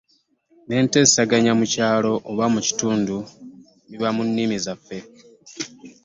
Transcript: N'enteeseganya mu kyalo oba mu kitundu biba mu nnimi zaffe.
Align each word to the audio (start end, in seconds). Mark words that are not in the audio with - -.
N'enteeseganya 0.67 1.51
mu 1.59 1.65
kyalo 1.73 2.11
oba 2.31 2.45
mu 2.53 2.59
kitundu 2.67 3.15
biba 3.89 4.09
mu 4.15 4.23
nnimi 4.27 4.55
zaffe. 4.65 4.97